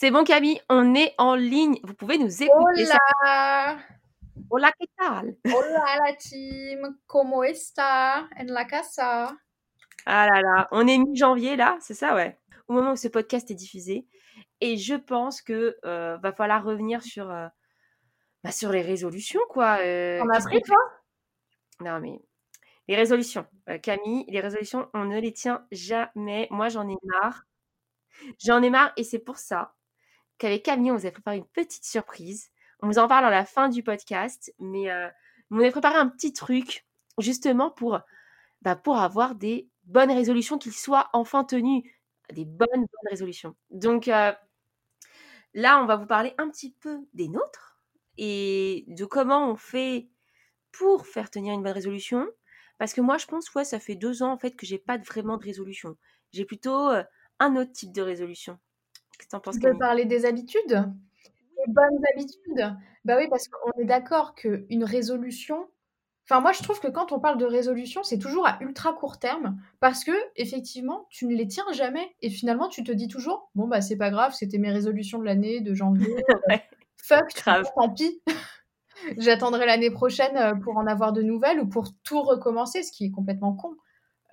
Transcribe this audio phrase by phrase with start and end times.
[0.00, 1.80] C'est bon Camille, on est en ligne.
[1.82, 2.86] Vous pouvez nous écouter.
[3.20, 3.78] Hola
[4.48, 5.34] Hola, ¿qué tal?
[5.44, 9.36] Hola la team, ¿cómo está en la casa?
[10.06, 12.38] Ah là là, on est mi-janvier là, c'est ça ouais.
[12.68, 14.06] Au moment où ce podcast est diffusé.
[14.60, 17.48] Et je pense que euh, va falloir revenir sur, euh,
[18.44, 19.78] bah, sur les résolutions quoi.
[19.80, 20.78] Euh, On a qu'est-ce pris toi?
[21.80, 22.20] Non mais
[22.86, 26.46] les résolutions, euh, Camille, les résolutions, on ne les tient jamais.
[26.52, 27.42] Moi j'en ai marre.
[28.38, 29.74] J'en ai marre et c'est pour ça
[30.38, 32.50] qu'avec Camille, on vous a préparé une petite surprise.
[32.80, 35.08] On vous en parle à la fin du podcast, mais euh,
[35.50, 36.86] on a préparé un petit truc
[37.18, 38.00] justement pour,
[38.62, 41.94] bah, pour avoir des bonnes résolutions qui soient enfin tenues.
[42.32, 43.56] Des bonnes, bonnes résolutions.
[43.70, 44.32] Donc euh,
[45.54, 47.80] là, on va vous parler un petit peu des nôtres
[48.18, 50.08] et de comment on fait
[50.72, 52.26] pour faire tenir une bonne résolution.
[52.78, 54.98] Parce que moi, je pense, ouais, ça fait deux ans en fait que j'ai pas
[54.98, 55.96] vraiment de résolution.
[56.32, 57.02] J'ai plutôt euh,
[57.40, 58.58] un autre type de résolution.
[59.18, 60.62] Qu'est-ce que penses, parler des habitudes?
[60.68, 62.76] Des bonnes habitudes?
[63.04, 65.68] Bah oui, parce qu'on est d'accord qu'une résolution.
[66.24, 69.18] Enfin, moi, je trouve que quand on parle de résolution, c'est toujours à ultra court
[69.18, 69.58] terme.
[69.80, 72.14] Parce que, effectivement, tu ne les tiens jamais.
[72.20, 75.24] Et finalement, tu te dis toujours Bon, bah, c'est pas grave, c'était mes résolutions de
[75.24, 76.06] l'année, de janvier.
[76.48, 76.62] Ouais,
[76.96, 77.64] Fuck, grave.
[77.74, 78.22] tant pis.
[79.16, 83.06] J'attendrai l'année prochaine euh, pour en avoir de nouvelles ou pour tout recommencer, ce qui
[83.06, 83.74] est complètement con.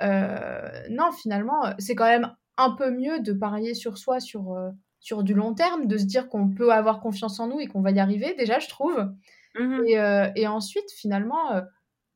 [0.01, 4.53] Euh, non, finalement, euh, c'est quand même un peu mieux de parier sur soi sur,
[4.53, 7.67] euh, sur du long terme, de se dire qu'on peut avoir confiance en nous et
[7.67, 9.13] qu'on va y arriver, déjà, je trouve.
[9.55, 9.85] Mhm.
[9.87, 11.61] Et, euh, et ensuite, finalement, euh,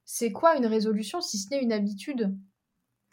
[0.06, 2.38] c'est quoi une résolution si ce n'est une habitude?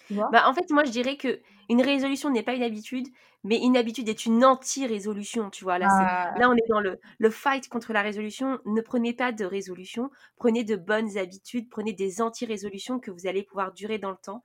[0.09, 0.31] Tu vois?
[0.31, 3.09] Bah, en fait, moi, je dirais que une résolution n'est pas une habitude,
[3.45, 5.79] mais une habitude est une anti-résolution, tu vois.
[5.79, 8.59] Là, Ah, là, on est dans le, le fight contre la résolution.
[8.67, 13.43] Ne prenez pas de résolution, prenez de bonnes habitudes, prenez des anti-résolutions que vous allez
[13.45, 14.43] pouvoir durer dans le temps.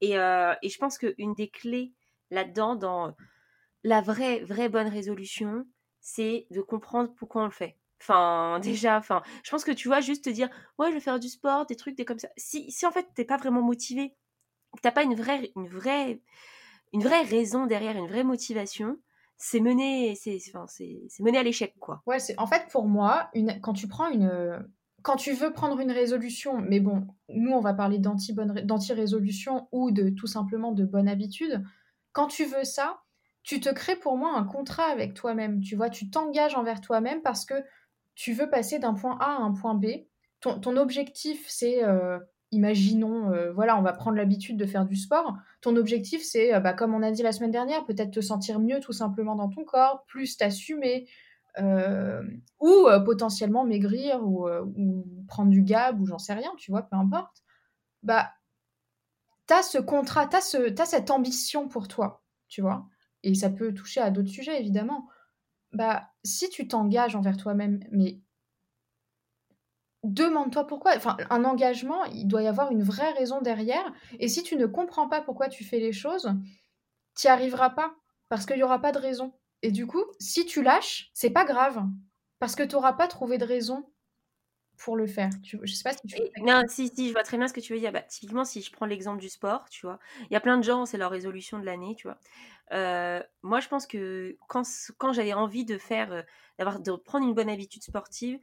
[0.00, 1.92] Et, euh, et je pense qu'une des clés
[2.32, 3.14] là-dedans, dans
[3.84, 5.66] la vraie, vraie bonne résolution,
[6.00, 7.78] c'est de comprendre pourquoi on le fait.
[8.00, 10.48] Enfin, déjà, enfin, je pense que tu vois, juste te dire,
[10.78, 12.28] ouais, je vais faire du sport, des trucs, des comme ça.
[12.36, 14.16] Si, si en fait, t'es pas vraiment motivé,
[14.74, 16.20] que t'as pas une vraie, une vraie,
[16.92, 18.98] une vraie raison derrière, une vraie motivation,
[19.36, 20.66] c'est mener, c'est, enfin,
[21.20, 22.02] mener à l'échec, quoi.
[22.06, 24.66] Ouais, c'est en fait pour moi, une, quand tu prends une,
[25.02, 30.10] quand tu veux prendre une résolution, mais bon, nous on va parler d'anti-résolution ou de
[30.10, 31.62] tout simplement de bonne habitude.
[32.12, 33.02] Quand tu veux ça,
[33.42, 35.60] tu te crées pour moi un contrat avec toi-même.
[35.60, 37.54] Tu vois, tu t'engages envers toi-même parce que
[38.14, 39.86] tu veux passer d'un point A à un point B.
[40.40, 42.18] Ton, objectif, c'est, euh,
[42.50, 45.36] imaginons, euh, voilà, on va prendre l'habitude de faire du sport.
[45.60, 48.58] Ton objectif, c'est, euh, bah, comme on a dit la semaine dernière, peut-être te sentir
[48.58, 51.08] mieux tout simplement dans ton corps, plus t'assumer,
[52.60, 56.96] ou potentiellement maigrir ou, ou prendre du gab ou j'en sais rien, tu vois, peu
[56.96, 57.42] importe.
[58.02, 58.30] Bah,
[59.46, 62.86] t'as ce contrat, t'as cette ambition pour toi, tu vois.
[63.22, 65.08] Et ça peut toucher à d'autres sujets, évidemment.
[65.72, 68.20] Bah, si tu t'engages envers toi-même, mais
[70.04, 70.96] demande-toi pourquoi.
[70.96, 73.92] Enfin, un engagement, il doit y avoir une vraie raison derrière.
[74.18, 76.32] Et si tu ne comprends pas pourquoi tu fais les choses,
[77.16, 77.94] tu n'y arriveras pas.
[78.28, 79.34] Parce qu'il n'y aura pas de raison.
[79.62, 81.82] Et du coup, si tu lâches, c'est pas grave.
[82.38, 83.88] Parce que tu n'auras pas trouvé de raison
[84.84, 85.30] pour le faire.
[85.42, 87.52] Tu, je sais pas si tu Et- non, si, si, je vois très bien ce
[87.52, 87.92] que tu veux dire.
[87.92, 90.64] Bah, typiquement, si je prends l'exemple du sport, tu vois, il y a plein de
[90.64, 92.18] gens, c'est leur résolution de l'année, tu vois.
[92.72, 94.62] Euh, moi, je pense que quand,
[94.98, 96.22] quand j'avais envie de faire, euh,
[96.58, 98.38] d'avoir, de prendre une bonne habitude sportive,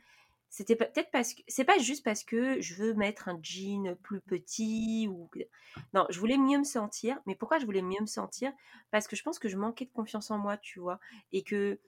[0.49, 4.21] c'était peut-être parce que, c'est pas juste parce que je veux mettre un jean plus
[4.21, 5.29] petit ou,
[5.93, 7.19] non, je voulais mieux me sentir.
[7.25, 8.51] Mais pourquoi je voulais mieux me sentir?
[8.91, 10.99] Parce que je pense que je manquais de confiance en moi, tu vois.
[11.31, 11.79] Et que,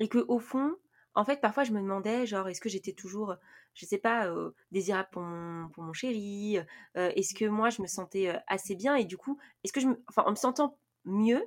[0.00, 0.76] et que, au fond,
[1.16, 3.34] en fait, parfois, je me demandais, genre, est-ce que j'étais toujours,
[3.74, 6.58] je sais pas, euh, désirable pour mon, chéri
[6.96, 9.80] euh, Est-ce que moi, je me sentais euh, assez bien Et du coup, est-ce que
[9.80, 11.42] je me, enfin, en me sentant mieux,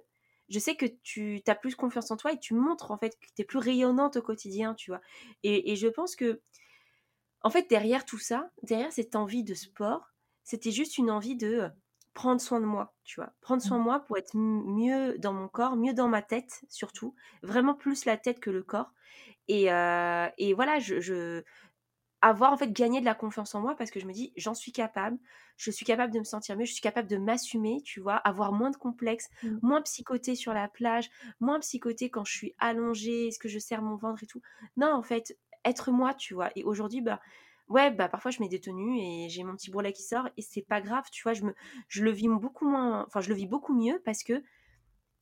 [0.49, 3.27] je sais que tu as plus confiance en toi et tu montres, en fait, que
[3.35, 5.01] tu es plus rayonnante au quotidien, tu vois.
[5.43, 6.41] Et, je pense que,
[7.43, 10.11] en fait, derrière tout ça, derrière cette envie de sport,
[10.43, 11.69] c'était juste une envie de euh,
[12.19, 13.33] prendre soin de moi, tu vois.
[13.41, 17.15] Prendre soin de moi pour être mieux dans mon corps, mieux dans ma tête, surtout.
[17.43, 18.91] Vraiment plus la tête que le corps.
[19.47, 21.43] Et, euh, et voilà, je, je-
[22.21, 24.53] avoir en fait gagné de la confiance en moi parce que je me dis j'en
[24.53, 25.17] suis capable,
[25.57, 28.51] je suis capable de me sentir mieux, je suis capable de m'assumer, tu vois, avoir
[28.51, 29.59] moins de complexes, Mmh.
[29.61, 33.81] moins psychoté sur la plage, moins psychoté quand je suis allongée, est-ce que je serre
[33.81, 34.41] mon ventre et tout.
[34.77, 36.49] Non, en fait, être moi, tu vois.
[36.55, 37.21] Et aujourd'hui, bah
[37.69, 40.61] ouais, bah parfois je mets des et j'ai mon petit bourrelet qui sort et c'est
[40.61, 44.01] pas grave, tu vois, je le vis beaucoup moins enfin je le vis beaucoup mieux
[44.05, 44.43] parce que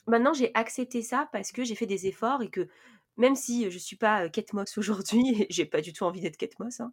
[0.07, 2.67] maintenant j'ai accepté ça parce que j'ai fait des efforts et que
[3.17, 6.37] même si je suis pas Kate Moss aujourd'hui, et j'ai pas du tout envie d'être
[6.37, 6.91] Kate Moss, hein,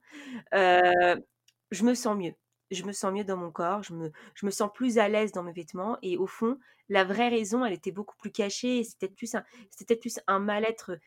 [1.70, 2.34] je me sens mieux.
[2.70, 5.52] Je me sens mieux dans mon corps, je me, sens plus à l'aise dans mes
[5.52, 5.98] vêtements.
[6.02, 6.58] Et au fond,
[6.88, 8.82] la vraie raison, elle était beaucoup plus cachée.
[8.84, 9.12] C'était
[9.70, 10.98] c'était plus un mal-être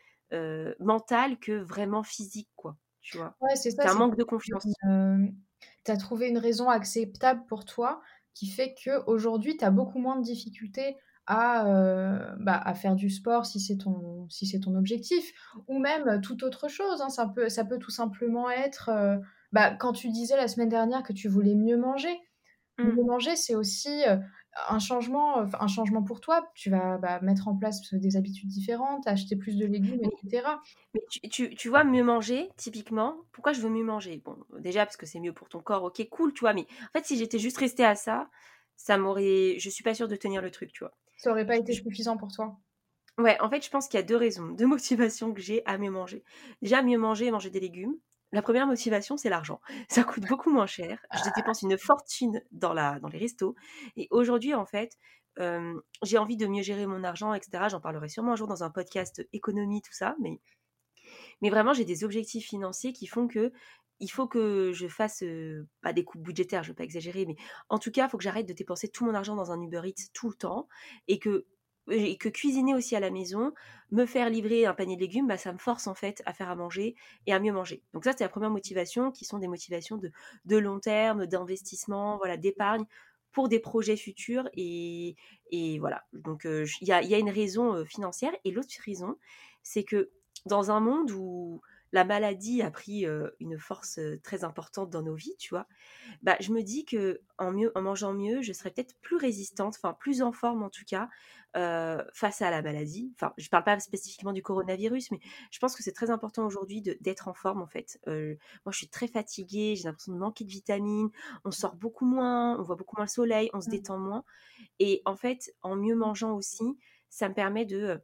[0.79, 2.77] mental que vraiment physique, quoi.
[3.07, 3.37] Tu vois.
[3.41, 4.65] Ouais, c'est ça, un manque de confiance.
[5.85, 8.01] tu as trouvé une raison acceptable pour toi
[8.33, 13.09] qui fait qu'aujourd'hui, tu as beaucoup moins de difficultés à, euh, bah, à faire du
[13.09, 15.33] sport si c'est ton, si c'est ton objectif,
[15.67, 17.01] ou même toute autre chose.
[17.01, 17.09] hein.
[17.09, 19.17] Ça, peut, ça peut tout simplement être, euh,
[19.51, 22.17] bah, quand tu disais la semaine dernière que tu voulais mieux manger,
[22.79, 22.97] Mmh.
[22.97, 24.03] mieux manger, c'est aussi
[24.69, 26.51] un changement, enfin, un changement pour toi.
[26.55, 30.61] Tu vas bah, mettre en place des habitudes différentes, acheter plus de légumes, etc.
[30.93, 34.21] mais tu, tu- tu vois, mieux manger, typiquement, pourquoi je veux mieux manger?
[34.23, 36.91] Bon, déjà parce que c'est mieux pour ton corps, ok, cool, tu vois, mais en
[36.99, 38.29] fait, si j'étais juste restée à ça,
[38.75, 39.55] ça m'aurait.
[39.59, 40.93] Je suis pas sûre de tenir le truc, tu vois.
[41.15, 42.59] Ça aurait pas été suffisant pour toi?
[43.19, 45.77] Ouais, en fait, je pense qu'il y a deux raisons, deux motivations que j'ai à
[45.77, 46.23] mieux manger.
[46.61, 47.95] Déjà, mieux manger et manger des légumes.
[48.33, 49.61] La première motivation, c'est l'argent.
[49.89, 50.99] Ça coûte beaucoup moins cher.
[51.13, 53.55] Je dépense une fortune dans, la, dans les restos.
[53.95, 54.97] Et aujourd'hui, en fait,
[55.39, 57.65] euh, j'ai envie de mieux gérer mon argent, etc.
[57.69, 60.15] J'en parlerai sûrement un jour dans un podcast économie, tout ça.
[60.19, 60.41] Mais,
[61.41, 63.53] mais vraiment, j'ai des objectifs financiers qui font que
[63.99, 67.25] il faut que je fasse euh, pas des coupes budgétaires, je ne veux pas exagérer,
[67.25, 67.35] mais
[67.69, 69.81] en tout cas, il faut que j'arrête de dépenser tout mon argent dans un Uber
[69.85, 70.67] Eats tout le temps
[71.07, 71.47] et que
[71.89, 73.53] et que cuisiner aussi à la maison,
[73.91, 76.49] me faire livrer un panier de légumes, bah, ça me force en fait à faire
[76.49, 76.95] à manger
[77.25, 77.81] et à mieux manger.
[77.93, 82.37] Donc ça, c'est la première motivation, qui sont des motivations de, long terme, d'investissement, voilà,
[82.37, 82.85] d'épargne
[83.31, 84.49] pour des projets futurs.
[84.53, 85.15] Et,
[85.79, 88.33] voilà, donc il y, a, une raison financière.
[88.43, 89.17] Et l'autre raison,
[89.63, 90.09] c'est que
[90.45, 91.61] dans un monde où
[91.91, 95.67] la maladie a pris euh, une force très importante dans nos vies, tu vois,
[96.21, 99.75] bah, je me dis que en, mieux, en mangeant mieux, je serais peut-être plus résistante,
[99.77, 101.09] enfin plus en forme en tout cas,
[101.55, 103.11] euh, face à la maladie.
[103.15, 105.19] Enfin, je ne parle pas spécifiquement du coronavirus, mais
[105.49, 107.99] je pense que c'est très important aujourd'hui d'être en forme en fait.
[108.07, 108.35] Euh,
[108.65, 111.09] moi, je suis très fatiguée, j'ai l'impression de manquer de vitamines,
[111.45, 114.23] on sort beaucoup moins, on voit beaucoup moins le soleil, on se détend moins.
[114.79, 116.77] Et en fait, en mieux mangeant aussi,
[117.09, 118.01] ça me permet de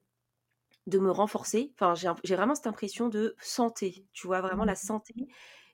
[0.88, 1.72] de me renforcer.
[1.76, 5.28] Enfin, j'ai vraiment cette impression de santé, tu vois, vraiment la santé.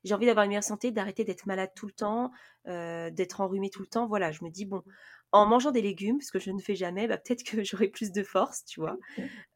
[0.03, 2.31] J'ai envie d'avoir une meilleure santé, d'arrêter d'être malade tout le temps,
[2.67, 4.07] euh, d'être enrhumée tout le temps.
[4.07, 4.83] Voilà, je me dis, bon,
[5.31, 8.11] en mangeant des légumes, ce que je ne fais jamais, bah, peut-être que j'aurai plus
[8.11, 8.97] de force, tu vois.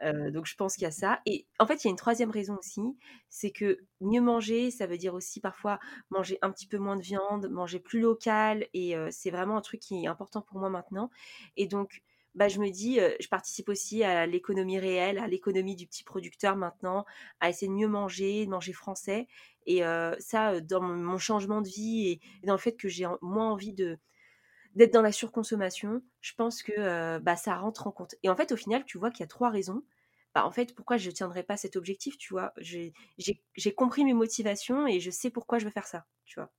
[0.03, 1.21] Euh, donc, je pense qu'il y a ça.
[1.25, 2.81] Et en fait, il y a une troisième raison aussi,
[3.29, 5.79] c'est que mieux manger, ça veut dire aussi parfois
[6.09, 8.67] manger un petit peu moins de viande, manger plus local.
[8.73, 11.09] Et euh, c'est vraiment un truc qui est important pour moi maintenant.
[11.57, 12.01] Et donc,
[12.35, 16.55] bah, je me dis, je participe aussi à l'économie réelle, à l'économie du petit producteur
[16.55, 17.05] maintenant,
[17.39, 19.27] à essayer de mieux manger, de manger français.
[19.65, 19.81] Et
[20.19, 23.97] ça, dans mon changement de vie et, dans le fait que j'ai moins envie de
[24.75, 28.15] d'être dans la surconsommation, je pense que bah, ça rentre en compte.
[28.23, 29.83] Et en fait, au final, tu vois qu'il y a trois raisons.
[30.33, 32.53] Bah, en fait, pourquoi je ne tiendrai pas cet objectif, tu vois?
[32.57, 36.51] J'ai compris mes motivations et je sais pourquoi je veux faire ça, tu vois?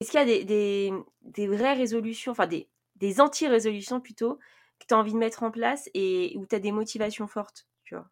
[0.00, 4.38] Est-ce qu'il y a des, des, des, vraies résolutions, enfin des, des anti-résolutions plutôt,
[4.78, 7.66] que tu as envie de mettre en place et où tu as des motivations fortes,
[7.84, 8.10] tu vois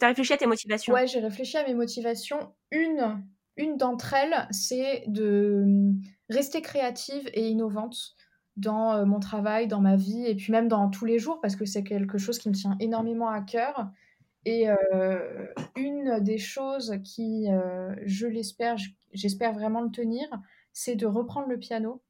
[0.00, 2.52] as réfléchi à tes motivations Ouais, j'ai réfléchi à mes motivations.
[2.70, 3.22] Une,
[3.56, 5.92] une d'entre elles, c'est de
[6.30, 8.16] rester créative et innovante
[8.56, 11.64] dans mon travail, dans ma vie et puis même dans tous les jours parce que
[11.64, 13.90] c'est quelque chose qui me tient énormément à cœur.
[14.44, 18.76] Et euh, une des choses qui, euh, je l'espère,
[19.12, 20.26] j'espère vraiment le tenir,
[20.72, 22.02] c'est de reprendre le piano.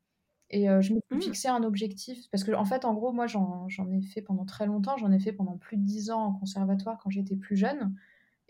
[0.55, 1.21] Et euh, je me suis Mmh.
[1.21, 4.67] fixé un objectif parce que, en fait, en gros, moi, j'en ai fait pendant très
[4.67, 4.97] longtemps.
[4.97, 7.93] J'en ai fait pendant plus de 10 ans en conservatoire quand j'étais plus jeune.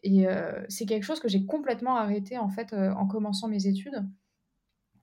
[0.02, 3.66] Et euh, c'est quelque chose que j'ai complètement arrêté, en fait, euh, en commençant mes
[3.66, 4.04] études.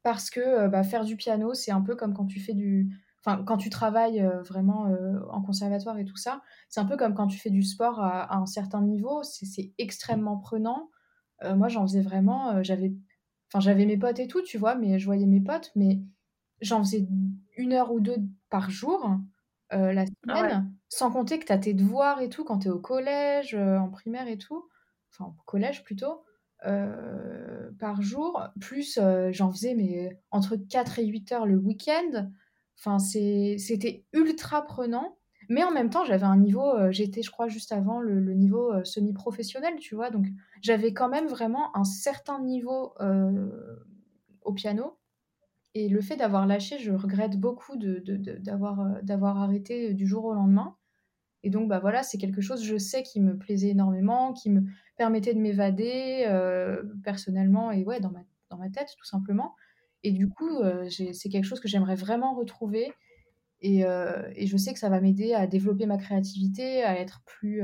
[0.04, 2.96] Parce que bah, faire du piano, c'est un peu comme quand tu fais du...
[3.26, 4.88] Enfin, quand tu travailles vraiment
[5.30, 8.24] en conservatoire et tout ça, c'est un peu comme quand tu fais du sport à,
[8.24, 9.22] à un certain niveau.
[9.24, 10.90] C'est extrêmement prenant.
[11.44, 12.62] Moi, j'en faisais vraiment...
[12.64, 12.94] j'avais...
[13.50, 16.00] Enfin, j'avais mes potes et tout, tu vois, mais je voyais mes potes, mais
[16.62, 17.08] j'en faisais
[17.58, 18.18] une heure ou deux
[18.50, 19.18] par jour
[19.74, 20.64] euh, la semaine, Ah ouais.
[20.90, 23.78] sans compter que tu as tes devoirs et tout quand tu es au collège, euh,
[23.78, 24.68] en primaire et tout,
[25.12, 26.24] enfin au collège plutôt,
[26.66, 29.00] euh, par jour, plus
[29.32, 32.30] j'en faisais mais entre 4 et 8 heures le week-end.
[32.78, 35.18] Enfin, c'était ultra prenant,
[35.50, 39.76] Mais en même temps, j'avais un niveau, j'étais, je crois, juste avant le, niveau semi-professionnel,
[39.80, 40.10] tu vois.
[40.10, 40.26] Donc,
[40.62, 42.96] j'avais quand même vraiment un certain niveau
[44.42, 44.98] au piano.
[45.74, 50.34] Et le fait d'avoir lâché, je regrette beaucoup d'avoir de, d'avoir arrêté du jour au
[50.34, 50.76] lendemain.
[51.44, 54.62] Et donc, bah voilà, c'est quelque chose, je sais, qui me plaisait énormément, qui me
[54.98, 56.28] permettait de m'évader
[57.04, 59.56] personnellement et ouais, dans ma, dans ma tête, tout simplement.
[60.04, 60.50] Et du coup,
[60.90, 62.94] c'est quelque chose que j'aimerais vraiment retrouver.
[63.62, 67.64] Et, et, je sais que ça va m'aider à développer ma créativité, à être plus,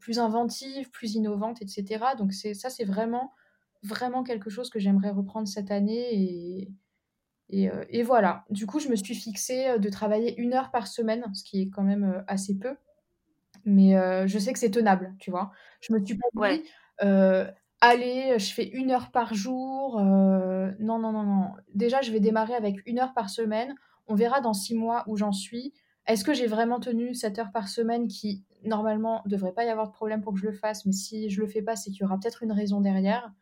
[0.00, 2.04] plus inventive, plus innovante, etc.
[2.18, 3.32] Donc ça, c'est vraiment,
[3.82, 6.14] vraiment quelque chose que j'aimerais reprendre cette année.
[6.14, 6.72] Et,
[7.50, 8.44] et, et, voilà.
[8.50, 11.68] Du coup, je me suis fixée de travailler une heure par semaine, ce qui est
[11.68, 12.76] quand même assez peu.
[13.64, 13.94] Mais
[14.26, 15.52] je sais que c'est tenable, tu vois.
[15.80, 16.62] Je me suis pas dit,
[17.80, 20.00] allez, je fais une heure par jour.
[20.00, 21.50] non, non, non, non.
[21.74, 23.74] Déjà, je vais démarrer avec une heure par semaine.
[24.08, 25.72] On verra dans six mois où j'en suis.
[26.06, 29.88] Est-ce que j'ai vraiment tenu cette heure par semaine qui, normalement, devrait pas y avoir
[29.88, 32.02] de problème pour que je le fasse, mais si je le fais pas, c'est qu'il
[32.02, 33.32] y aura peut-être une raison derrière.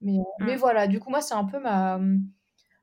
[0.00, 0.58] Mais, mais mmh.
[0.58, 2.00] voilà, du coup, moi, c'est un peu ma,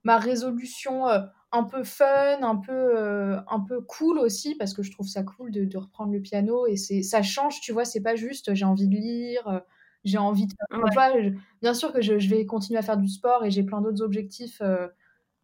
[0.04, 5.08] ma résolution un peu fun, un peu, un peu cool aussi, parce que je trouve
[5.08, 8.16] ça cool de, de reprendre le piano et c'est ça change, tu vois, c'est pas
[8.16, 9.62] juste j'ai envie de lire,
[10.04, 10.54] j'ai envie de
[10.94, 11.14] faire.
[11.62, 14.02] bien sûr que je, je, vais continuer à faire du sport et j'ai plein d'autres
[14.02, 14.62] objectifs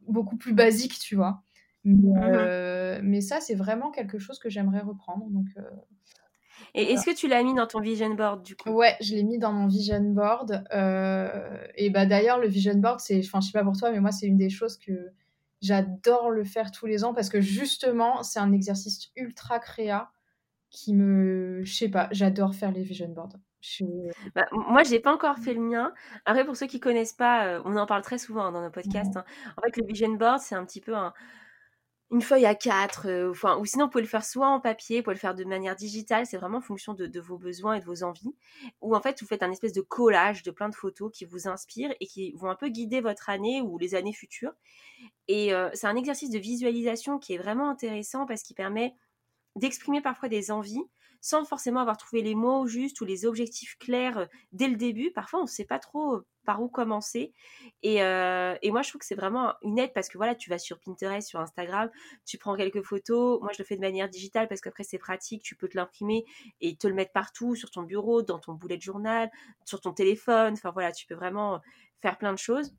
[0.07, 1.43] beaucoup plus basiques, tu vois.
[1.83, 5.27] Mais, mmh mais ça, c'est vraiment quelque chose que j'aimerais reprendre.
[5.29, 5.47] Donc,
[6.77, 8.69] et est-ce que tu l'as mis dans ton vision board du coup?
[8.69, 10.63] Ouais, je l'ai mis dans mon vision board.
[11.75, 14.11] et bah d'ailleurs, le vision board, c'est, enfin, je sais pas pour toi, mais moi,
[14.11, 15.11] c'est une des choses que
[15.61, 20.11] j'adore le faire tous les ans parce que justement, c'est un exercice ultra créa
[20.69, 23.37] qui me, je sais pas, j'adore faire les vision boards.
[23.61, 23.85] Je...
[24.35, 25.93] Bah, moi, j'ai pas encore fait le mien.
[26.25, 29.17] Après, pour ceux qui connaissent pas, on en parle très souvent hein, dans nos podcasts.
[29.17, 29.25] Hein.
[29.57, 31.13] En fait, le vision board, c'est un petit peu un,
[32.09, 35.03] une feuille à quatre, euh, ou sinon vous pouvez le faire soit en papier, vous
[35.03, 37.85] pouvez le faire de manière digitale, c'est vraiment en fonction de, vos besoins et de
[37.85, 38.33] vos envies,
[38.81, 41.47] ou en fait vous faites un espèce de collage de plein de photos qui vous
[41.49, 44.53] inspirent et qui vont un peu guider votre année ou les années futures.
[45.27, 48.95] Et euh, c'est un exercice de visualisation qui est vraiment intéressant parce qu'il permet
[49.57, 50.83] d'exprimer parfois des envies
[51.21, 55.11] sans forcément avoir trouvé les mots justes ou les objectifs clairs euh, dès le début.
[55.11, 57.33] Parfois, on ne sait pas trop euh, par où commencer.
[57.85, 60.59] Euh, et, moi, je trouve que c'est vraiment une aide parce que voilà, tu vas
[60.59, 61.89] sur Pinterest, sur Instagram,
[62.25, 63.41] tu prends quelques photos.
[63.41, 65.43] Moi, je le fais de manière digitale parce qu'après, c'est pratique.
[65.43, 66.25] Tu peux te l'imprimer
[66.61, 69.29] et te le mettre partout, sur ton bureau, dans ton boulet de journal,
[69.65, 70.53] sur ton téléphone.
[70.53, 71.61] Enfin, voilà, tu peux vraiment
[72.01, 72.73] faire plein de choses.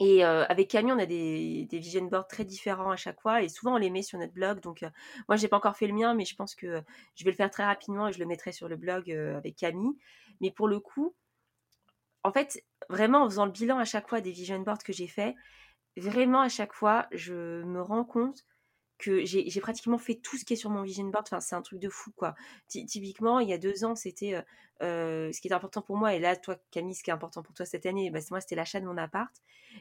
[0.00, 3.74] Et avec Camille, on a des, vision boards très différents à chaque fois et souvent
[3.74, 4.60] on les met sur notre blog.
[4.60, 4.90] Donc moi,
[5.28, 6.82] moi, j'ai pas encore fait le mien, mais je pense que
[7.14, 9.96] je vais le faire très rapidement et je le mettrai sur le blog avec Camille.
[10.40, 11.14] Mais pour le coup,
[12.24, 15.08] en fait, vraiment en faisant le bilan à chaque fois des vision boards que j'ai
[15.08, 15.34] fait,
[15.96, 18.44] vraiment à chaque fois, je me rends compte
[19.04, 21.26] que j'ai pratiquement fait tout ce qui est sur mon vision board.
[21.26, 22.34] Enfin, c'est un truc de fou, quoi.
[22.68, 24.42] typiquement, il y a deux ans, c'était
[24.80, 26.14] ce qui était important pour moi.
[26.14, 28.56] Et là, toi, Camille, ce qui est important pour toi cette année, bah, moi, c'était
[28.56, 29.34] l'achat de mon appart.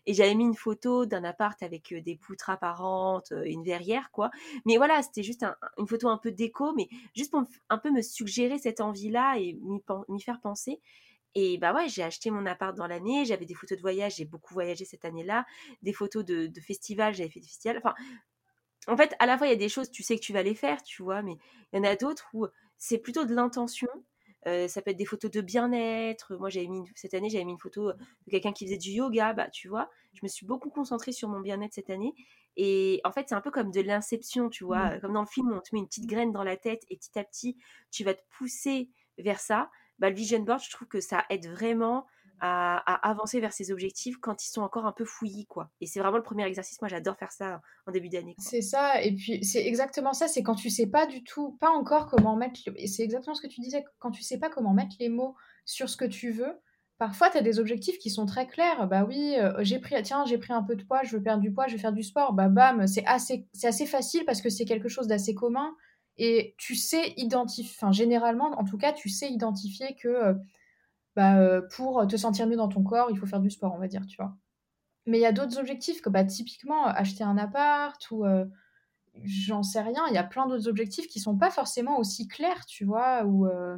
[0.06, 4.32] Et j'avais mis une photo d'un appart avec des poutres apparentes, une verrière, quoi.
[4.66, 5.46] Mais voilà, c'était juste
[5.78, 9.58] une photo un peu déco, mais juste pour un peu me suggérer cette envie-là et
[10.10, 10.82] m'y faire penser.
[11.36, 14.26] Et bah ouais, j'ai acheté mon appart dans l'année, j'avais des photos de voyage, j'ai
[14.26, 15.46] beaucoup voyagé cette année-là,
[15.82, 17.80] des photos de, de festivals, j'avais fait des festivals.
[17.84, 17.96] Enfin,
[18.88, 20.44] en fait, à la fois, il y a des choses, tu sais que tu vas
[20.44, 21.38] les faire, tu vois, mais
[21.72, 22.48] il y en a d'autres où
[22.78, 23.88] c'est plutôt de l'intention.
[24.46, 26.36] Euh, ça peut être des photos de bien-être.
[26.36, 29.34] Moi, j'avais mis cette année, j'avais mis une photo de quelqu'un qui faisait du yoga,
[29.34, 29.90] bah, tu vois.
[30.14, 32.14] Je me suis beaucoup concentrée sur mon bien-être cette année.
[32.58, 34.96] Et en fait, c'est un peu comme de l'inception, tu vois.
[34.96, 35.02] Mmh.
[35.02, 37.18] Comme dans le film, on te met une petite graine dans la tête et petit
[37.18, 37.58] à petit,
[37.90, 39.70] tu vas te pousser vers ça.
[40.00, 42.06] Bah, le vision board, je trouve que ça aide vraiment
[42.40, 45.70] à, avancer vers ses objectifs quand ils sont encore un peu fouillis, quoi.
[45.82, 46.82] Et c'est vraiment le premier exercice.
[46.82, 48.36] Moi, j'adore faire ça en début d'année.
[48.38, 49.02] C'est ça.
[49.02, 50.28] Et puis, c'est exactement ça.
[50.28, 52.60] C'est quand tu sais pas du tout, pas encore comment mettre.
[52.76, 53.86] Et c'est exactement ce que tu disais.
[54.00, 55.36] Quand tu sais pas comment mettre les mots
[55.66, 56.54] sur ce que tu veux,
[56.98, 58.88] parfois, tu as des objectifs qui sont très clairs.
[58.88, 61.42] Bah oui, euh, j'ai pris, tiens, j'ai pris un peu de poids, je veux perdre
[61.42, 62.34] du poids, je veux faire du sport.
[62.34, 65.76] Bah bam, c'est assez, c'est assez facile parce que c'est quelque chose d'assez commun.
[66.18, 70.10] Et tu sais identifier, enfin, généralement, en tout cas, tu sais identifier que.
[70.10, 70.34] Euh,
[71.16, 73.80] bah, euh, pour te sentir mieux dans ton corps, il faut faire du sport, on
[73.80, 74.36] va dire, tu vois.
[75.06, 78.46] Mais il y a d'autres objectifs, que bah, typiquement acheter un appart ou euh,
[79.24, 82.66] j'en sais rien, il y a plein d'autres objectifs qui sont pas forcément aussi clairs,
[82.66, 83.78] tu vois, ou euh,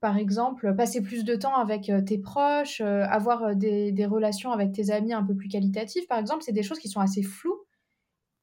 [0.00, 4.90] par exemple passer plus de temps avec tes proches, avoir des, des, relations avec tes
[4.90, 7.60] amis un peu plus qualitatives, par exemple, c'est des choses qui sont assez floues,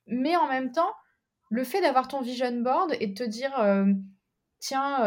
[0.07, 0.91] mais en même temps,
[1.49, 3.53] le fait d'avoir ton vision board et de te dire,
[4.59, 5.03] tiens,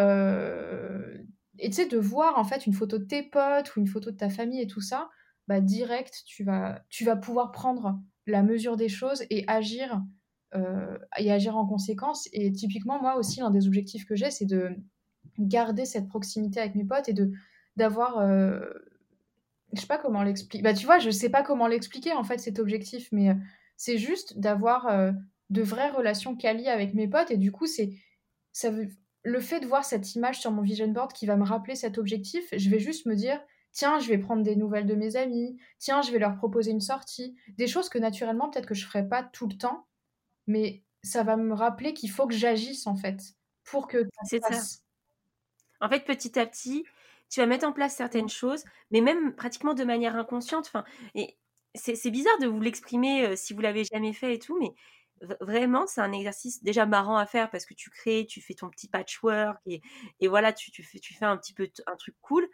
[1.63, 4.11] et tu sais, de voir en fait une photo de tes potes ou une photo
[4.11, 5.09] de ta famille et tout ça,
[5.49, 10.01] bah direct, tu vas, tu vas pouvoir prendre la mesure des choses et agir
[11.17, 12.29] et agir en conséquence.
[12.35, 14.77] Et typiquement, moi aussi, l'un des objectifs que j'ai, c'est de
[15.39, 17.33] garder cette proximité avec mes potes et de
[17.77, 18.21] d'avoir
[19.73, 20.63] je sais pas comment l'expliquer.
[20.63, 23.35] Bah, tu vois, je sais pas comment l'expliquer en fait cet objectif, mais euh,
[23.77, 25.13] c'est juste d'avoir euh,
[25.51, 27.93] de vraies relations quali avec mes potes et du coup, c'est
[28.53, 28.89] ça veut
[29.23, 31.99] le fait de voir cette image sur mon vision board qui va me rappeler cet
[31.99, 33.41] objectif, je vais juste me dire
[33.73, 36.81] tiens, je vais prendre des nouvelles de mes amis, tiens, je vais leur proposer une
[36.81, 39.87] sortie, des choses que naturellement peut-être que je ferais pas tout le temps,
[40.47, 43.23] mais ça va me rappeler qu'il faut que j'agisse en fait
[43.65, 44.69] pour que c'est ça.
[45.81, 46.85] En fait, petit à petit,
[47.31, 50.67] tu vas mettre en place certaines choses, mais même pratiquement de manière inconsciente.
[50.67, 51.37] Enfin, et
[51.75, 54.75] c'est bizarre de vous l'exprimer euh, si vous l'avez jamais fait et tout, mais
[55.41, 58.69] vraiment, c'est un exercice déjà marrant à faire parce que tu crées, tu fais ton
[58.69, 59.81] petit patchwork et,
[60.29, 62.49] voilà, tu, fais, un petit peu un truc cool.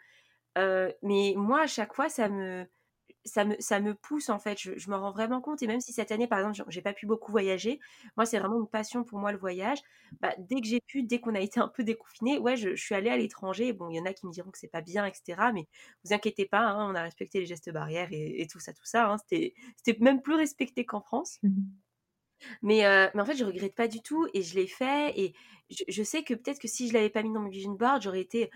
[0.57, 2.67] Euh, mais moi, à chaque fois, ça me,
[3.93, 5.61] pousse en fait, je, je me rends vraiment compte.
[5.63, 7.79] Et même si cette année, par exemple, j'ai pas pu beaucoup voyager,
[8.17, 9.79] moi c'est vraiment une passion pour moi le voyage.
[10.21, 12.95] Bah, dès que j'ai pu, dès qu'on a été un peu déconfiné, ouais, je, suis
[12.95, 13.73] allée à l'étranger.
[13.73, 15.51] Bon, il y en a qui me diront que c'est pas bien, etc.
[15.53, 15.67] Mais
[16.03, 19.11] vous inquiétez pas, hein, on a respecté les gestes barrières et, tout ça, tout ça.
[19.11, 19.17] Hein.
[19.27, 19.53] C'était
[19.99, 21.39] même plus respecté qu'en France.
[21.43, 21.61] Mmh
[22.61, 22.81] mais,
[23.13, 25.13] mais en fait, je regrette pas du tout et je l'ai fait.
[25.19, 25.33] Et
[25.87, 28.21] je, sais que peut-être que si je l'avais pas mis dans mon vision board, j'aurais
[28.21, 28.49] été,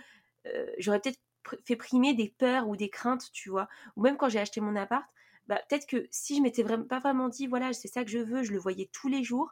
[0.80, 1.20] j'aurais peut-être
[1.66, 3.68] fait primer des peurs ou des craintes, tu vois?
[3.96, 5.06] Ou même quand j'ai acheté mon appart,
[5.48, 8.20] bah, peut-être que si je m'étais vraiment, pas vraiment dit, voilà, c'est ça que je
[8.20, 9.52] veux, je le voyais tous les jours,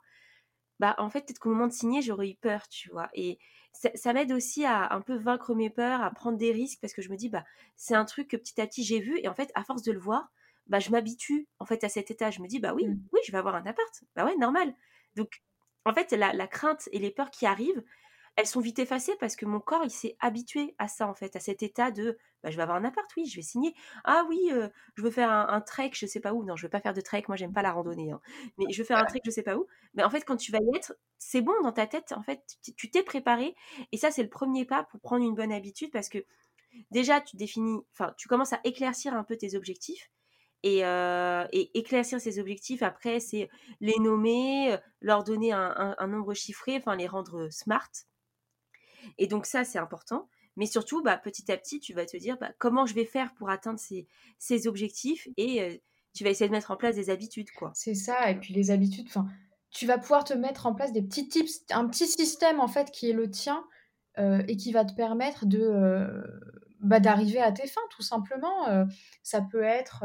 [0.80, 3.10] bah en fait, peut-être qu'au moment de signer, j'aurais eu peur, tu vois?
[3.14, 3.40] Et
[3.74, 7.02] ça, m'aide aussi à un peu vaincre mes peurs, à prendre des risques, parce que
[7.02, 7.46] je me dis, bah
[7.78, 9.92] c'est un truc que petit à petit j'ai vu, et en fait, à force de
[9.92, 10.32] le voir,
[10.68, 12.32] bah je m'habitue en fait à cet état.
[12.32, 13.03] Je me dis, bah oui, mmh.
[13.13, 14.03] oui, je vais avoir un appart.
[14.15, 14.74] Bah ouais, normal.
[15.15, 15.41] Donc,
[15.86, 17.84] en fait, la, la crainte et les peurs qui arrivent,
[18.36, 21.36] elles sont vite effacées parce que mon corps, il s'est habitué à ça, en fait,
[21.36, 23.75] à cet état de bah, je vais avoir un appart, oui, je vais signer.
[24.03, 26.44] Ah oui, euh, je veux faire un, trek, je sais pas où.
[26.44, 28.12] Non, je veux pas faire de trek, moi, j'aime pas la randonnée.
[28.12, 28.22] Hein.
[28.58, 29.68] Mais je veux faire un trek, je sais pas où.
[29.94, 32.58] Mais en fait, quand tu vas y être, c'est bon dans ta tête, en fait,
[32.75, 33.56] tu t'es préparé.
[33.91, 36.25] Et ça, c'est le premier pas pour prendre une bonne habitude parce que
[36.89, 40.10] déjà, tu définis, enfin, tu commences à éclaircir un peu tes objectifs.
[40.63, 46.78] Et, euh, éclaircir ces objectifs, après, c'est les nommer, euh, leur donner un, nombre chiffré,
[46.78, 47.89] enfin, les rendre smart
[49.17, 50.30] et donc ça, c'est important.
[50.58, 53.34] Mais surtout, bah, petit à petit, tu vas te dire bah, comment je vais faire
[53.36, 55.78] pour atteindre ces, objectifs et euh,
[56.13, 57.52] tu vas essayer de mettre en place des habitudes.
[57.52, 57.71] quoi.
[57.74, 59.08] C'est ça, et puis les habitudes,
[59.69, 62.91] tu vas pouvoir te mettre en place des petits tips, un petit système en fait
[62.91, 63.63] qui est le tien
[64.19, 66.21] euh, et qui va te permettre de euh,
[66.82, 68.86] bah, d'arriver à tes fins tout simplement.
[69.24, 70.04] ça peut être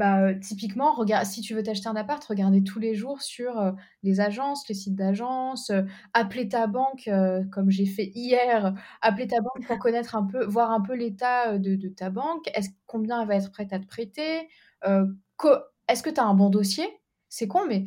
[0.00, 3.60] bah, euh, typiquement, regarde, si tu veux t'acheter un appart, regardez tous les jours sur
[3.60, 5.82] euh, les agences, les sites d'agences, euh,
[6.14, 7.10] appeler ta banque,
[7.52, 11.58] comme j'ai fait hier, appeler ta banque pour connaître un peu, voir un peu l'état
[11.58, 14.48] de, ta banque, est-ce, combien elle va être prête à te prêter,
[14.82, 16.86] est-ce que tu as un bon dossier?
[17.28, 17.84] C'est con, mais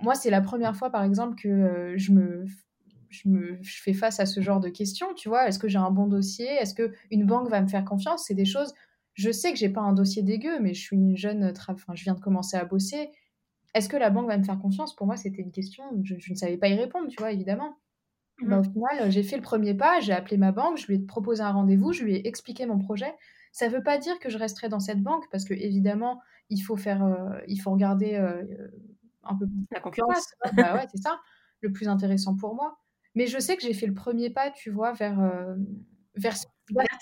[0.00, 2.44] moi, c'est la première fois, par exemple, que je me
[3.08, 5.78] je, me, je fais face à ce genre de questions, tu vois, est-ce que j'ai
[5.78, 6.46] un bon dossier?
[6.46, 8.24] Est-ce qu'une banque va me faire confiance?
[8.26, 8.74] C'est des choses,
[9.14, 12.04] je sais que j'ai pas un dossier dégueu, mais je suis une jeune, enfin, je
[12.04, 13.10] viens de commencer à bosser.
[13.74, 14.94] Est-ce que la banque va me faire confiance?
[14.94, 17.78] Pour moi, c'était une question, je, ne savais pas y répondre, tu vois, évidemment.
[18.42, 18.72] Bah, au mmh.
[18.72, 21.50] final, j'ai fait le premier pas, j'ai appelé ma banque, je lui ai proposé un
[21.50, 23.12] rendez-vous, je lui ai expliqué mon projet.
[23.52, 26.60] Ça ne veut pas dire que je resterai dans cette banque, parce que évidemment, il
[26.60, 28.44] faut faire, euh, il faut regarder euh,
[29.24, 30.32] un peu la concurrence.
[30.54, 31.18] bah ouais, c'est ça,
[31.60, 32.78] le plus intéressant pour moi.
[33.14, 35.54] Mais je sais que j'ai fait le premier pas, tu vois, vers, euh,
[36.14, 36.36] vers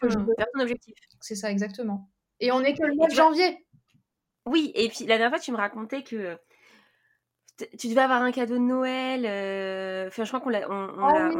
[0.01, 0.95] ton, objectif.
[1.21, 2.11] C'est ça, exactement.
[2.41, 3.67] Et on est que le 9 janvier.
[4.47, 6.39] Oui, et puis la dernière fois, tu me racontais que
[7.79, 9.25] tu devais avoir un cadeau de Noël.
[9.25, 11.31] Euh, enfin, je crois qu'on l'a, on, ah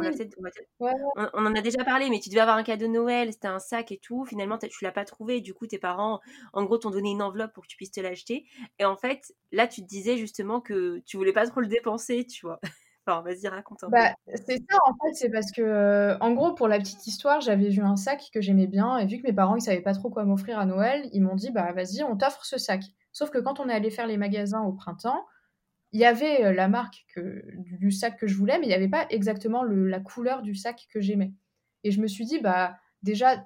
[1.33, 3.31] on, en a déjà parlé, mais tu devais avoir un cadeau de Noël.
[3.31, 4.25] C'était un sac et tout.
[4.25, 5.41] Finalement, tu l'as pas trouvé.
[5.41, 6.19] Du coup, tes parents,
[6.53, 8.45] en gros, t'ont donné une enveloppe pour que tu puisses te l'acheter.
[8.79, 12.25] Et en fait, là, tu te disais justement que tu voulais pas trop le dépenser,
[12.25, 12.59] tu vois
[13.07, 16.67] vas-y, raconte un bah, C'est ça, en fait, c'est parce que, euh, en gros, pour
[16.67, 19.55] la petite histoire, j'avais vu un sac que j'aimais bien, et vu que mes parents,
[19.55, 22.45] ils savaient pas trop quoi m'offrir à Noël, ils m'ont dit, bah, vas-y, on t'offre
[22.45, 22.83] ce sac.
[23.11, 25.25] Sauf que quand on est allé faire les magasins au printemps,
[25.91, 27.43] il y avait euh, la marque que,
[27.79, 30.53] du, sac que je voulais, mais il n'y avait pas exactement le, la couleur du
[30.53, 31.33] sac que j'aimais.
[31.83, 33.45] Et je me suis dit, bah, déjà,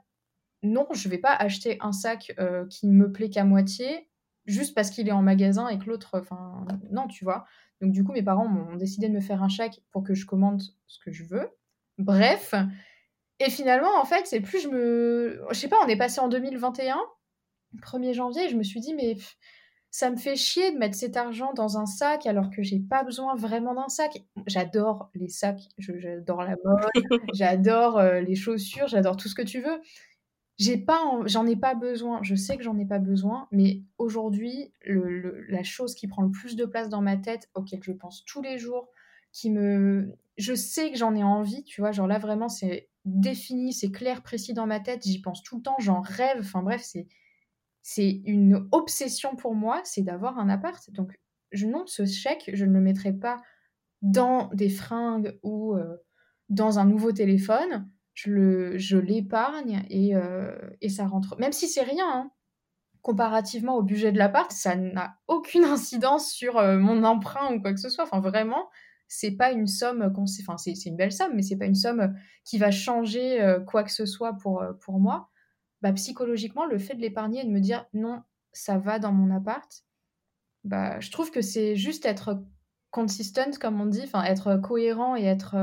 [0.64, 4.10] non, je vais pas acheter un sac euh, qui me plaît qu'à moitié,
[4.46, 7.46] juste parce qu'il est en magasin et que l'autre, enfin, non, tu vois.
[7.82, 10.26] Donc du coup, mes parents ont décidé de me faire un chèque pour que je
[10.26, 11.50] commande ce que je veux.
[11.98, 12.54] Bref.
[13.40, 15.44] Et finalement, en fait, c'est plus je me...
[15.50, 16.98] Je sais pas, on est passé en 2021,
[17.82, 19.18] 1er janvier, et je me suis dit, mais
[19.90, 23.04] ça me fait chier de mettre cet argent dans un sac alors que j'ai pas
[23.04, 24.24] besoin vraiment d'un sac.
[24.48, 26.86] J'adore les sacs, j'adore la mode,
[27.34, 29.82] j'adore euh, les chaussures, j'adore tout ce que tu veux.
[30.58, 32.20] J'ai pas, j'en ai pas besoin.
[32.24, 36.56] Je sais que j'en ai pas besoin, mais aujourd'hui, la chose qui prend le plus
[36.56, 38.90] de place dans ma tête, auquel je pense tous les jours,
[39.32, 43.74] qui me, je sais que j'en ai envie, tu vois, genre là vraiment c'est défini,
[43.74, 46.40] c'est clair, précis dans ma tête, j'y pense tout le temps, j'en rêve.
[46.42, 46.88] Enfin bref,
[47.82, 50.92] c'est une obsession pour moi, c'est d'avoir un appart.
[50.92, 51.20] Donc
[51.52, 53.42] je, non, ce chèque, je ne le mettrai pas
[54.02, 55.98] dans des fringues ou euh,
[56.50, 57.90] dans un nouveau téléphone
[58.26, 61.36] je l'épargne et, euh, et, ça rentre.
[61.40, 62.32] Même si c'est rien, hein,
[63.02, 67.74] comparativement au budget de l'appart, ça n'a aucune incidence sur euh, mon emprunt ou quoi
[67.74, 68.04] que ce soit.
[68.04, 68.70] Enfin, vraiment,
[69.08, 72.14] c'est pas une somme, enfin, c'est une belle somme, mais c'est pas une somme
[72.46, 75.30] qui va changer euh, quoi que ce soit pour, pour moi.
[75.82, 78.22] Bah, psychologiquement, le fait de l'épargner et de me dire non,
[78.54, 79.84] ça va dans mon appart,
[80.64, 82.44] bah, je trouve que c'est juste être
[82.92, 85.56] consistent, comme on dit, enfin, être cohérent et être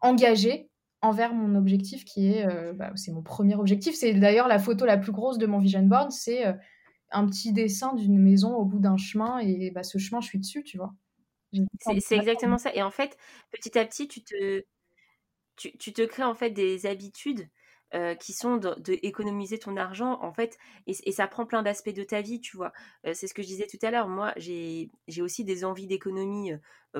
[0.00, 0.67] engagé
[1.00, 3.94] envers mon objectif qui est, euh, bah, c'est mon premier objectif.
[3.94, 6.52] C'est d'ailleurs la photo la plus grosse de mon vision board, c'est euh,
[7.10, 10.38] un petit dessin d'une maison au bout d'un chemin et bah, ce chemin, je suis
[10.38, 10.92] dessus, tu vois.
[11.80, 12.74] C'est exactement ça.
[12.74, 13.16] Et en fait,
[13.50, 14.64] petit à petit, tu te,
[15.56, 17.48] tu, tu te crées en fait des habitudes
[17.94, 22.02] euh, qui sont d'économiser de, ton argent, en fait, et, ça prend plein d'aspects de
[22.02, 22.70] ta vie, tu vois.
[23.14, 24.08] c'est ce que je disais tout à l'heure.
[24.08, 26.52] Moi, j'ai aussi des envies d'économie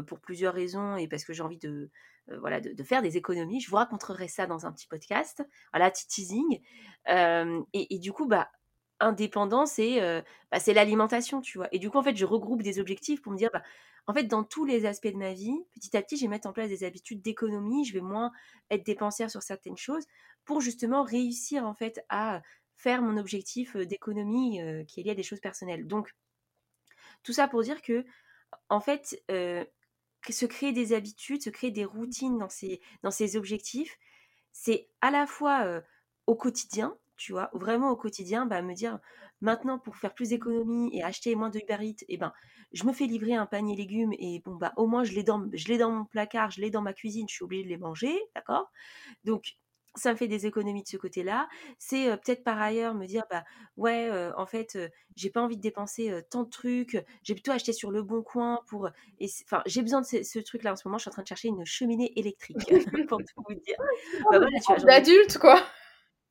[0.06, 1.90] pour plusieurs raisons et parce que j'ai envie de,
[2.31, 3.61] euh, voilà, de, faire des économies.
[3.61, 5.43] Je vous raconterai ça dans un petit podcast.
[5.73, 6.61] Voilà, petit teasing.
[7.09, 8.51] Euh, et, du coup, bah,
[9.01, 11.69] indépendance, euh, bah, c'est l'alimentation, tu vois.
[11.73, 13.62] Et du coup, en fait, je regroupe des objectifs pour me dire, bah,
[14.07, 16.49] en fait, dans tous les aspects de ma vie, petit à petit, je vais mettre
[16.49, 17.85] en place des habitudes d'économie.
[17.85, 18.33] Je vais moins
[18.71, 20.05] être dépensière sur certaines choses
[20.45, 22.43] pour justement réussir, en fait, à
[22.77, 25.87] faire mon objectif d'économie qui est lié à des choses personnelles.
[25.87, 26.14] Donc,
[27.23, 28.05] tout ça pour dire que,
[28.71, 29.23] en fait,
[30.28, 33.98] se créer des habitudes, se créer des routines dans ses, dans ses objectifs,
[34.52, 35.83] c'est à la fois
[36.26, 38.98] au quotidien, tu vois, vraiment au quotidien, bah, me dire
[39.40, 42.33] maintenant pour faire plus d'économies et acheter moins de Uber Eats, eh ben,
[42.72, 45.48] je me fais livrer un panier légumes et bon, bah, au moins je l'ai dans,
[45.52, 47.78] je l'ai dans mon placard, je l'ai dans ma cuisine, je suis obligée de les
[47.78, 48.70] manger, d'accord?
[49.24, 49.57] Donc,
[49.94, 51.48] ça me fait des économies de ce côté-là.
[51.79, 53.44] C'est peut-être par ailleurs me dire, bah
[53.77, 54.79] ouais, en fait,
[55.16, 58.61] j'ai pas envie de dépenser tant de trucs, j'ai plutôt acheté sur le bon coin
[58.68, 58.88] pour.
[59.44, 61.48] Enfin, j'ai besoin de ce, truc-là en ce moment, je suis en train de chercher
[61.48, 62.59] une cheminée électrique,
[63.09, 63.77] pour tout vous dire.
[64.31, 65.61] Bah, voilà, D'adulte, quoi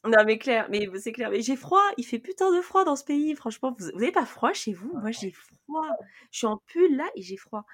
[0.06, 1.30] non mais clair, mais c'est clair.
[1.32, 3.36] Mais j'ai froid, il fait putain de froid dans ce pays.
[3.36, 4.91] Franchement, vous, n'avez pas froid chez vous?
[5.00, 5.88] Moi j'ai froid.
[6.32, 7.65] Je suis en pull là et j'ai froid.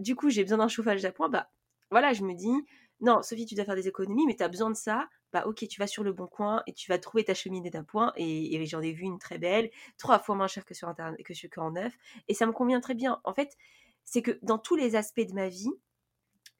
[0.00, 1.28] du coup, j'ai besoin d'un chauffage d'appoint.
[1.28, 1.48] Bah
[1.90, 2.52] voilà, je me dis,
[3.00, 5.08] non, Sophie, tu dois faire des économies, mais tu as besoin de ça.
[5.32, 8.12] Bah ok, tu vas sur le bon coin et tu vas trouver ta cheminée d'appoint.
[8.16, 11.22] Et, et j'en ai vu une très belle, trois fois moins chère que sur internet
[11.22, 11.96] que sur en neuf.
[12.28, 13.20] Et ça me convient très bien.
[13.24, 13.56] En fait,
[14.04, 15.70] c'est que dans tous les aspects de ma vie,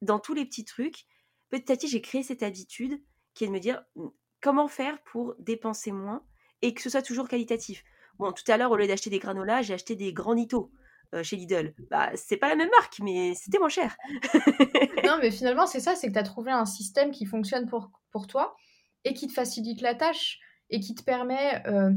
[0.03, 1.05] dans tous les petits trucs,
[1.51, 3.03] petit à petit, j'ai créé cette habitude
[3.35, 4.07] qui est de me dire mmh,
[4.41, 6.25] comment faire pour dépenser moins
[6.63, 7.85] et que ce soit toujours qualitatif.
[8.19, 10.71] Bon, tout à l'heure, au lieu d'acheter des granolas, j'ai acheté des granitos.
[11.15, 11.75] Euh, chez Lidl.
[11.91, 13.97] Bah, c'est pas la même marque, mais c'était moins cher.
[15.05, 17.91] non, mais finalement, c'est ça, c'est que tu as trouvé un système qui fonctionne pour,
[18.13, 18.57] pour toi
[19.05, 20.39] et qui te facilite la tâche
[20.71, 21.67] et qui te permet.
[21.67, 21.91] Euh,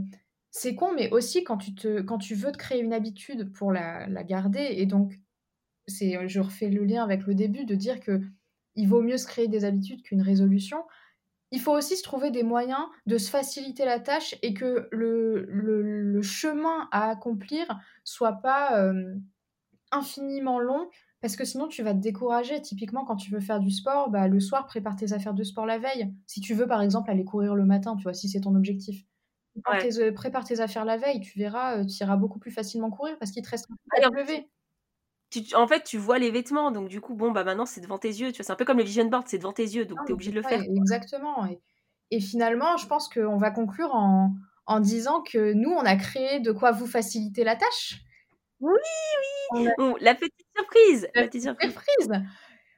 [0.49, 3.71] c'est con, mais aussi quand tu, te, quand tu veux te créer une habitude pour
[3.71, 5.13] la, la garder, et donc,
[5.85, 8.19] c'est, je refais le lien avec le début de dire que
[8.75, 10.83] il vaut mieux se créer des habitudes qu'une résolution
[11.53, 16.19] il faut aussi se trouver des moyens de se faciliter la tâche et que le,
[16.23, 17.67] chemin à accomplir
[18.03, 19.13] soit pas euh,
[19.91, 20.89] infiniment long
[21.21, 22.59] parce que sinon tu vas te décourager.
[22.59, 25.67] Typiquement, quand tu veux faire du sport, bah, le soir, prépare tes affaires de sport
[25.67, 26.11] la veille.
[26.25, 29.05] Si tu veux, par exemple, aller courir le matin, tu vois, si c'est ton objectif.
[29.55, 33.15] Euh, prépare tes, affaires la veille, tu verras, euh, tu iras beaucoup plus facilement courir
[33.19, 34.49] parce qu'il te reste à lever
[35.55, 38.09] en fait, tu vois les vêtements, donc du coup, bon, bah maintenant c'est devant tes
[38.09, 38.31] yeux.
[38.31, 40.11] Tu vois, c'est un peu comme le vision board, c'est devant tes yeux, donc tu
[40.11, 40.61] es obligé de le faire.
[40.61, 41.47] Exactement.
[42.11, 46.51] Et, finalement, je pense qu'on va conclure en, disant que nous, on a créé de
[46.51, 47.99] quoi vous faciliter la tâche.
[48.59, 48.71] Oui,
[49.53, 49.67] oui.
[49.99, 51.07] la petite surprise.
[51.15, 52.23] La, petite surprise.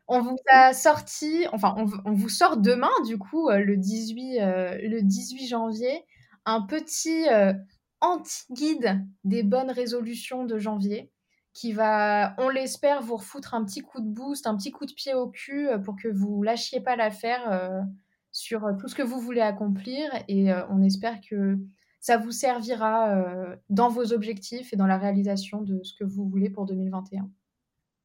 [0.07, 4.77] On vous a sorti, enfin, on, vous sort demain, du coup, euh, le 18, euh,
[4.83, 6.05] le 18 janvier,
[6.45, 7.53] un petit euh,
[8.01, 11.11] anti-guide des bonnes résolutions de janvier
[11.55, 14.91] qui va, on l'espère, vous refoutre un petit coup de boost, un petit coup de
[14.91, 17.81] pied au cul euh, pour que vous lâchiez pas l'affaire euh,
[18.33, 20.11] sur euh, tout ce que vous voulez accomplir.
[20.27, 21.57] Et on espère que
[22.01, 26.51] ça vous servira dans vos objectifs et dans la réalisation de ce que vous voulez
[26.51, 27.27] pour 2021.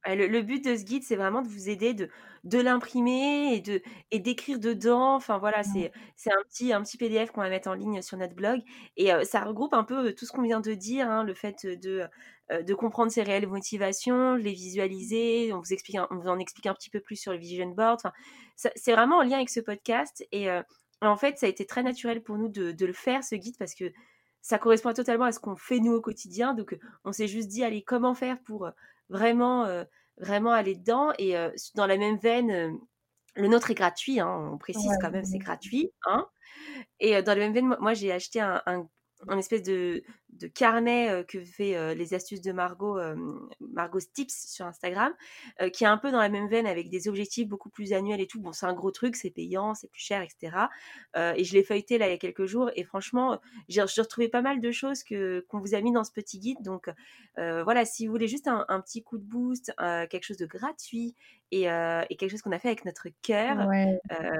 [0.05, 2.09] Le, but de ce guide, c'est vraiment de vous aider, de,
[2.43, 5.15] de l'imprimer et de et d'écrire dedans.
[5.15, 5.91] Enfin voilà, c'est
[6.27, 8.61] un petit un petit PDF qu'on va mettre en ligne sur notre blog
[8.97, 12.07] et ça regroupe un peu tout ce qu'on vient de dire, hein, le fait de
[12.49, 15.53] de comprendre ses réelles motivations, les visualiser.
[15.53, 17.99] On vous explique, on vous en explique un petit peu plus sur le vision board.
[18.03, 18.11] Enfin,
[18.55, 20.49] c'est vraiment en lien avec ce podcast et
[21.01, 23.57] en fait, ça a été très naturel pour nous de, de le faire, ce guide,
[23.57, 23.91] parce que
[24.41, 26.53] ça correspond totalement à ce qu'on fait nous au quotidien.
[26.53, 28.69] Donc, on s'est juste dit, allez, comment faire pour
[29.11, 29.67] vraiment,
[30.17, 31.35] vraiment aller dedans Et
[31.75, 32.79] dans la même veine,
[33.35, 35.91] le nôtre est gratuit, hein, on précise quand même, c'est gratuit.
[36.07, 36.27] Hein
[36.99, 38.87] et dans la même veine, moi, j'ai acheté un, un
[39.37, 42.97] espèce de, de carnet que fait les astuces de Margot,
[43.59, 45.13] Margot Tips sur Instagram,
[45.73, 48.27] qui est un peu dans la même veine avec des objectifs beaucoup plus annuels et
[48.27, 48.41] tout.
[48.41, 50.55] Bon, c'est un gros truc, c'est payant, c'est plus cher, etc.
[51.15, 54.41] et je l'ai feuilleté là il y a quelques jours et franchement, j'ai retrouvé pas
[54.41, 56.61] mal de choses que qu'on vous a mis dans ce petit guide.
[56.61, 56.89] Donc
[57.35, 61.15] voilà, si vous voulez juste un, petit coup de boost, quelque chose de gratuit
[61.51, 63.67] et, et quelque chose qu'on a fait avec notre cœur,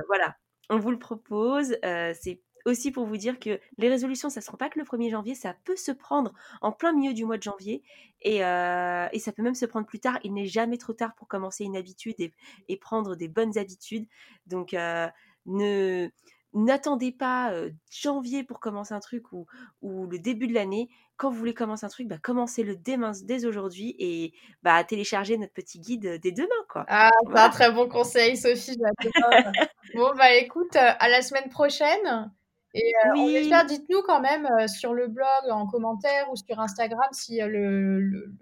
[0.08, 0.36] voilà,
[0.70, 1.76] on vous le propose.
[1.82, 5.10] c'est aussi pour vous dire que les résolutions, ça ne sera pas que le 1er
[5.10, 7.84] janvier, ça peut se prendre en plein milieu du mois de janvier
[8.22, 10.20] et, euh, et ça peut même se prendre plus tard.
[10.24, 12.34] Il n'est jamais trop tard pour commencer une habitude et,
[12.68, 14.08] et prendre des bonnes habitudes.
[14.48, 15.08] Donc, euh,
[15.46, 16.10] ne
[16.54, 19.46] n'attendez pas euh, janvier pour commencer un truc ou,
[19.82, 20.90] ou le début de l'année.
[21.18, 25.54] Quand vous voulez commencer un truc, bah, commencez-le dès, dès aujourd'hui et bah, téléchargez notre
[25.54, 26.50] petit guide dès demain.
[26.68, 26.86] Quoi.
[26.88, 28.78] Ah, c'est un très bon conseil, Sophie.
[29.96, 32.32] bon, bah écoute, à la semaine prochaine.
[32.74, 36.60] Et euh, on espère, dites-nous quand même euh, sur le blog, en commentaire ou sur
[36.60, 38.34] Instagram si euh, le,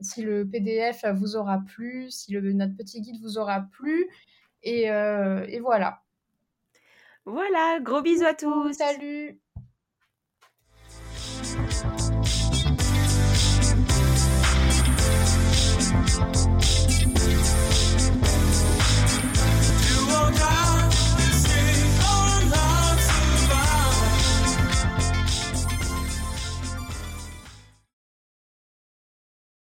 [0.00, 4.08] si le PDF vous aura plu, si le, notre petit guide vous aura plu.
[4.62, 6.02] Et, et voilà.
[7.24, 8.72] Voilà, gros bisous à tous.
[8.72, 9.40] Salut